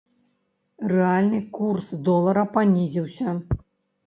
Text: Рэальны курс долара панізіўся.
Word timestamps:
Рэальны 0.91 1.41
курс 1.57 1.93
долара 2.09 2.47
панізіўся. 2.57 3.37